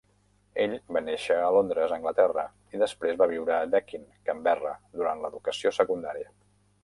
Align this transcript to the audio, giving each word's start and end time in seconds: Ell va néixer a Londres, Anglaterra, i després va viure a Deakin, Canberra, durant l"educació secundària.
Ell 0.63 0.71
va 0.95 1.01
néixer 1.07 1.35
a 1.41 1.49
Londres, 1.55 1.91
Anglaterra, 1.97 2.45
i 2.77 2.81
després 2.83 3.19
va 3.23 3.29
viure 3.33 3.55
a 3.57 3.69
Deakin, 3.75 4.09
Canberra, 4.31 4.75
durant 4.99 5.21
l"educació 5.23 5.77
secundària. 5.81 6.35